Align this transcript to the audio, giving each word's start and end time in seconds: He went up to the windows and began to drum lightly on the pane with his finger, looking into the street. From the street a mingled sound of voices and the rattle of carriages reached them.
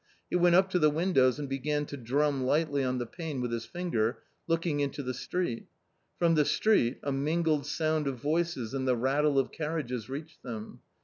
He 0.31 0.35
went 0.35 0.55
up 0.55 0.67
to 0.71 0.79
the 0.79 0.89
windows 0.89 1.37
and 1.37 1.47
began 1.47 1.85
to 1.85 1.95
drum 1.95 2.41
lightly 2.43 2.83
on 2.83 2.97
the 2.97 3.05
pane 3.05 3.39
with 3.39 3.51
his 3.51 3.67
finger, 3.67 4.17
looking 4.47 4.79
into 4.79 5.03
the 5.03 5.13
street. 5.13 5.67
From 6.17 6.33
the 6.33 6.43
street 6.43 6.97
a 7.03 7.11
mingled 7.11 7.67
sound 7.67 8.07
of 8.07 8.19
voices 8.19 8.73
and 8.73 8.87
the 8.87 8.97
rattle 8.97 9.37
of 9.37 9.51
carriages 9.51 10.09
reached 10.09 10.41
them. 10.41 10.79